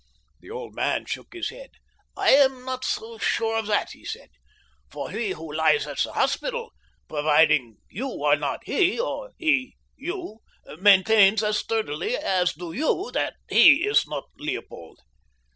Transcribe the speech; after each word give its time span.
The 0.39 0.49
old 0.49 0.73
man 0.73 1.05
shook 1.05 1.31
his 1.31 1.49
head. 1.51 1.69
"I 2.17 2.31
am 2.31 2.65
not 2.65 2.83
so 2.83 3.19
sure 3.19 3.59
of 3.59 3.67
that," 3.67 3.91
he 3.91 4.03
said, 4.03 4.29
"for 4.89 5.11
he 5.11 5.29
who 5.29 5.53
lies 5.53 5.85
at 5.85 5.99
the 5.99 6.11
hospital, 6.13 6.71
providing 7.07 7.77
you 7.87 8.23
are 8.23 8.35
not 8.35 8.61
he, 8.63 8.99
or 8.99 9.31
he 9.37 9.75
you, 9.95 10.39
maintains 10.79 11.43
as 11.43 11.59
sturdily 11.59 12.17
as 12.17 12.53
do 12.53 12.73
you 12.73 13.11
that 13.13 13.35
he 13.51 13.83
is 13.85 14.07
not 14.07 14.23
Leopold. 14.39 15.01